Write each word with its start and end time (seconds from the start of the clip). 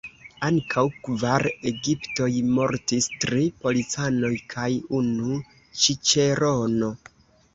Ankaŭ 0.45 0.83
kvar 1.07 1.43
egiptoj 1.71 2.29
mortis: 2.55 3.09
tri 3.25 3.43
policanoj 3.65 4.33
kaj 4.55 4.69
unu 5.01 5.37
ĉiĉerono. 5.83 6.93